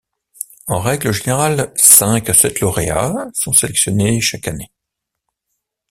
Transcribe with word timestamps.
En 0.65 0.79
règle 0.79 1.11
générale, 1.11 1.71
cinq 1.75 2.27
à 2.31 2.33
sept 2.33 2.59
lauréats 2.59 3.27
sont 3.35 3.53
sélectionnés 3.53 4.19
chaque 4.19 4.47
année. 4.47 4.71